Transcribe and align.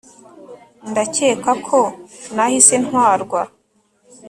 ndakeka 0.91 1.51
ko 1.67 1.79
nahise 2.35 2.75
ntwarwa 2.83 3.41